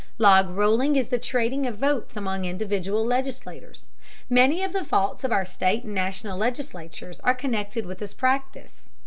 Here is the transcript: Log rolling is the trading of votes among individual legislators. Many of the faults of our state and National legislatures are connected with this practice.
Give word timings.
Log 0.17 0.49
rolling 0.49 0.95
is 0.95 1.09
the 1.09 1.19
trading 1.19 1.67
of 1.67 1.77
votes 1.77 2.17
among 2.17 2.43
individual 2.43 3.05
legislators. 3.05 3.87
Many 4.31 4.63
of 4.63 4.73
the 4.73 4.83
faults 4.83 5.23
of 5.23 5.31
our 5.31 5.45
state 5.45 5.83
and 5.83 5.93
National 5.93 6.39
legislatures 6.39 7.19
are 7.19 7.35
connected 7.35 7.85
with 7.85 7.99
this 7.99 8.15
practice. 8.15 8.89